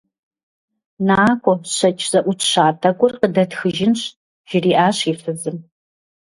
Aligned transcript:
НакӀуэ, 1.07 1.55
щэкӀ 1.75 2.05
зэӀутща 2.09 2.65
тӀэкӀур 2.81 3.13
къыдэтхыжынщ,- 3.19 4.01
жриӏащ 4.49 4.97
и 5.11 5.13
фызым. 5.21 5.57